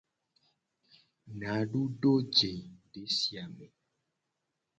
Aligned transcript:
Nadu 1.39 1.81
do 2.01 2.13
je 2.35 2.51
desi 2.91 3.31
a 3.43 3.45
me. 3.55 3.67